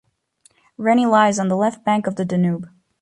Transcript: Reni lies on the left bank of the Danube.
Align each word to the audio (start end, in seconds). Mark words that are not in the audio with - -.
Reni 0.79 1.05
lies 1.05 1.37
on 1.37 1.47
the 1.49 1.55
left 1.55 1.85
bank 1.85 2.07
of 2.07 2.15
the 2.15 2.25
Danube. 2.25 2.67